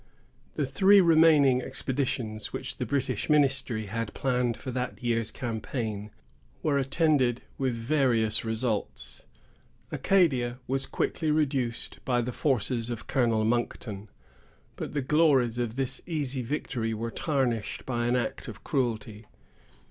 [0.55, 6.09] The three remaining expeditions which the British ministry had planned for that year's campaign
[6.63, 9.21] were attended with various results.
[9.91, 14.09] Acadia was quickly reduced by the forces of Colonel Monkton;
[14.75, 19.27] but the glories of this easy victory were tarnished by an act of cruelty.